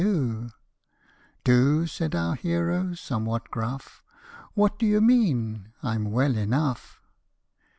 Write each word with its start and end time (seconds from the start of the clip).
"Do!" 1.43 1.85
said 1.85 2.15
our 2.15 2.33
hero, 2.33 2.95
somewhat 2.95 3.51
gruff;" 3.51 4.01
What 4.55 4.79
do 4.79 4.87
you 4.87 4.99
mean? 4.99 5.73
I'm 5.83 6.05
well 6.09 6.35
enough." 6.35 6.99